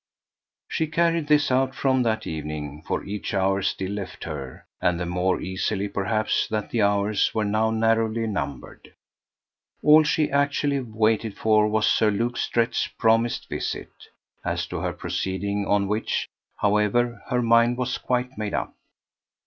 [0.67, 5.05] She carried this out, from that evening, for each hour still left her, and the
[5.05, 8.95] more easily perhaps that the hours were now narrowly numbered.
[9.83, 13.91] All she actually waited for was Sir Luke Strett's promised visit;
[14.43, 16.27] as to her proceeding on which,
[16.57, 18.73] however, her mind was quite made up.